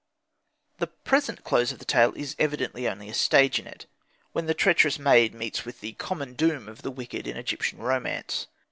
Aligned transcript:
The 0.79 0.87
present 0.87 1.43
close 1.43 1.71
of 1.71 1.77
the 1.77 1.85
tale 1.85 2.11
is 2.15 2.35
evidently 2.39 2.87
only 2.89 3.07
a 3.07 3.13
stage 3.13 3.59
in 3.59 3.67
it, 3.67 3.85
when 4.31 4.47
the 4.47 4.55
treacherous 4.55 4.97
maid 4.97 5.35
meets 5.35 5.63
with 5.63 5.79
the 5.79 5.93
common 5.93 6.33
doom 6.33 6.67
of 6.67 6.81
the 6.81 6.89
wicked 6.89 7.27
in 7.27 7.37
Egyptian 7.37 7.77
romance. 7.77 8.47